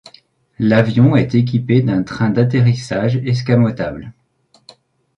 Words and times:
L'avion 0.57 1.15
est 1.15 1.35
équipé 1.35 1.83
d'un 1.83 2.01
train 2.01 2.31
d'atterrissage 2.31 3.17
escamotable. 3.17 4.13